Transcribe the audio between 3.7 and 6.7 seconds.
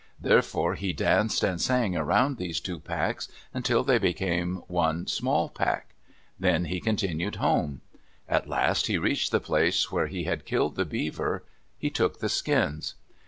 they became one small pack. Then